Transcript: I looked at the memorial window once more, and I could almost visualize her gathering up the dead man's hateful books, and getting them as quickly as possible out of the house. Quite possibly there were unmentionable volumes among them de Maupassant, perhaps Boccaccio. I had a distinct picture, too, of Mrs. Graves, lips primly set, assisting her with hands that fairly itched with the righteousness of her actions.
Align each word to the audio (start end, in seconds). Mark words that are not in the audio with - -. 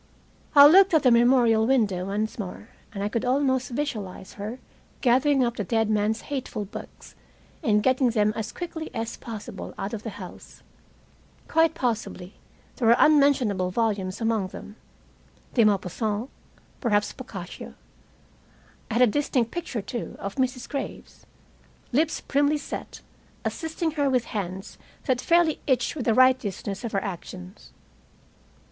I 0.55 0.65
looked 0.65 0.95
at 0.95 1.03
the 1.03 1.11
memorial 1.11 1.67
window 1.67 2.05
once 2.05 2.39
more, 2.39 2.69
and 2.91 3.03
I 3.03 3.07
could 3.07 3.23
almost 3.23 3.69
visualize 3.69 4.33
her 4.33 4.57
gathering 5.01 5.43
up 5.43 5.57
the 5.57 5.63
dead 5.63 5.91
man's 5.91 6.21
hateful 6.21 6.65
books, 6.65 7.13
and 7.61 7.83
getting 7.83 8.09
them 8.09 8.33
as 8.35 8.51
quickly 8.51 8.89
as 8.95 9.15
possible 9.15 9.75
out 9.77 9.93
of 9.93 10.01
the 10.01 10.09
house. 10.17 10.63
Quite 11.47 11.75
possibly 11.75 12.33
there 12.77 12.87
were 12.87 12.95
unmentionable 12.97 13.69
volumes 13.69 14.19
among 14.19 14.47
them 14.47 14.75
de 15.53 15.63
Maupassant, 15.63 16.31
perhaps 16.79 17.13
Boccaccio. 17.13 17.75
I 18.89 18.95
had 18.95 19.03
a 19.03 19.05
distinct 19.05 19.51
picture, 19.51 19.83
too, 19.83 20.15
of 20.17 20.33
Mrs. 20.33 20.67
Graves, 20.67 21.27
lips 21.91 22.21
primly 22.21 22.57
set, 22.57 23.01
assisting 23.45 23.91
her 23.91 24.09
with 24.09 24.25
hands 24.33 24.79
that 25.05 25.21
fairly 25.21 25.59
itched 25.67 25.95
with 25.95 26.05
the 26.05 26.15
righteousness 26.15 26.83
of 26.83 26.91
her 26.93 27.03
actions. 27.03 27.71